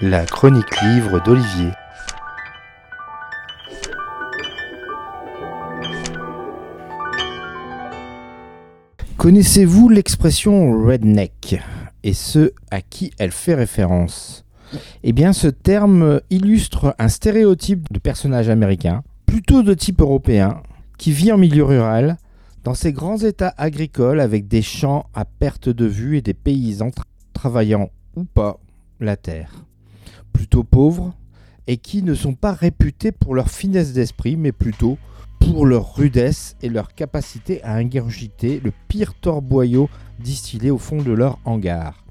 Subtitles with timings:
[0.00, 1.70] La chronique livre d'Olivier.
[9.16, 11.60] Connaissez-vous l'expression redneck
[12.02, 14.44] et ce à qui elle fait référence?
[15.04, 20.62] Eh bien, ce terme illustre un stéréotype de personnage américain, plutôt de type européen,
[20.98, 22.16] qui vit en milieu rural,
[22.64, 26.90] dans ces grands états agricoles avec des champs à perte de vue et des paysans
[27.42, 28.60] travaillant ou pas
[29.00, 29.64] la terre.
[30.32, 31.12] Plutôt pauvres
[31.66, 34.96] et qui ne sont pas réputés pour leur finesse d'esprit, mais plutôt
[35.40, 41.10] pour leur rudesse et leur capacité à ingurgiter le pire torboyau distillé au fond de
[41.10, 42.04] leur hangar.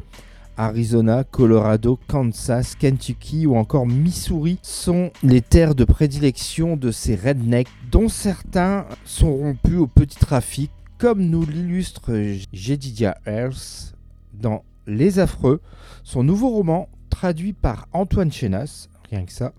[0.57, 7.69] Arizona, Colorado, Kansas, Kentucky ou encore Missouri sont les terres de prédilection de ces rednecks
[7.89, 12.11] dont certains sont rompus au petit trafic comme nous l'illustre
[12.51, 13.95] Jedidia Earth
[14.33, 15.61] dans Les Affreux,
[16.03, 19.53] son nouveau roman traduit par Antoine Chenas, rien que ça,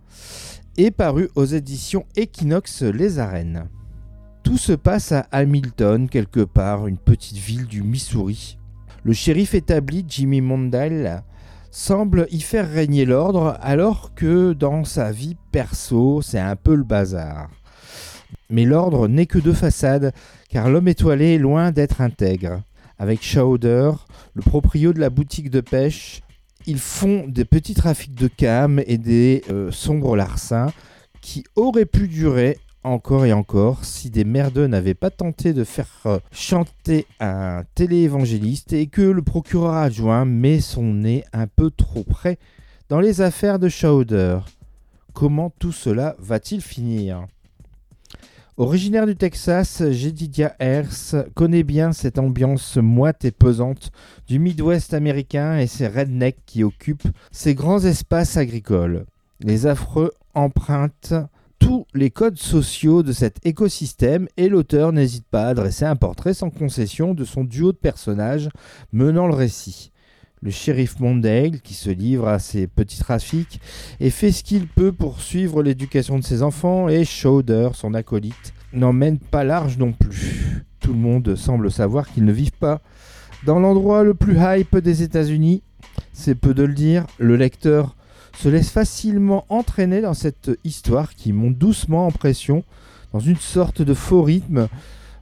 [0.77, 3.69] est paru aux éditions Equinox Les Arènes.
[4.43, 8.59] Tout se passe à Hamilton, quelque part, une petite ville du Missouri.
[9.05, 11.23] Le shérif établi, Jimmy Mondale,
[11.71, 16.85] semble y faire régner l'ordre alors que dans sa vie perso, c'est un peu le
[16.85, 17.49] bazar.
[18.51, 20.13] Mais l'ordre n'est que de façade,
[20.49, 22.63] car l'homme étoilé est loin d'être intègre.
[22.99, 23.93] Avec Chowder,
[24.35, 26.23] le proprio de la boutique de pêche,
[26.67, 30.73] ils font des petits trafics de cam et des euh, sombres larcins
[31.21, 35.89] qui auraient pu durer encore et encore si des merdeux n'avaient pas tenté de faire
[36.07, 42.03] euh, chanter un téléévangéliste et que le procureur adjoint met son nez un peu trop
[42.03, 42.39] près
[42.89, 44.39] dans les affaires de Chowder.
[45.13, 47.27] Comment tout cela va-t-il finir?
[48.59, 53.91] Originaire du Texas, Jedidia Hers connaît bien cette ambiance moite et pesante
[54.27, 59.07] du Midwest américain et ses rednecks qui occupent ces grands espaces agricoles.
[59.41, 61.15] Les affreux empruntent
[61.61, 66.35] tous les codes sociaux de cet écosystème et l'auteur n'hésite pas à adresser un portrait
[66.35, 68.51] sans concession de son duo de personnages
[68.93, 69.92] menant le récit
[70.43, 73.61] le shérif Mondale, qui se livre à ses petits trafics
[74.01, 78.53] et fait ce qu'il peut pour suivre l'éducation de ses enfants, et Showder, son acolyte,
[78.73, 80.65] n'emmène pas large non plus.
[80.81, 82.81] Tout le monde semble savoir qu'ils ne vivent pas
[83.47, 85.63] dans l'endroit le plus hype des États-Unis.
[86.13, 87.97] C'est peu de le dire, le lecteur
[88.37, 92.65] se laisse facilement entraîner dans cette histoire qui monte doucement en pression,
[93.13, 94.69] dans une sorte de faux rythme,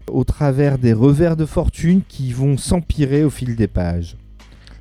[0.06, 4.16] au travers des revers de fortune qui vont s'empirer au fil des pages.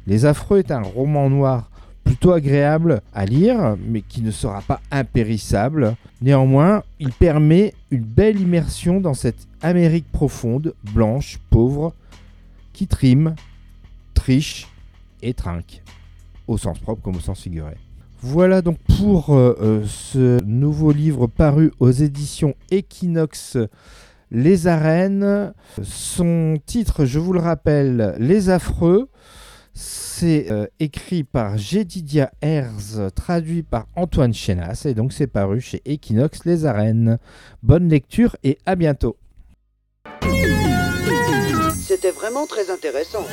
[0.09, 1.69] Les Affreux est un roman noir
[2.03, 5.95] plutôt agréable à lire, mais qui ne sera pas impérissable.
[6.23, 11.93] Néanmoins, il permet une belle immersion dans cette Amérique profonde, blanche, pauvre,
[12.73, 13.35] qui trime,
[14.15, 14.67] triche
[15.21, 15.83] et trinque,
[16.47, 17.75] au sens propre comme au sens figuré.
[18.23, 23.59] Voilà donc pour euh, euh, ce nouveau livre paru aux éditions Equinox
[24.31, 25.53] Les Arènes.
[25.83, 29.07] Son titre, je vous le rappelle, Les Affreux.
[29.81, 35.81] C'est euh, écrit par Jedidia Herz, traduit par Antoine Chenas, et donc c'est paru chez
[35.85, 37.17] Equinox Les Arènes.
[37.63, 39.15] Bonne lecture et à bientôt.
[41.87, 43.25] C'était vraiment très intéressant.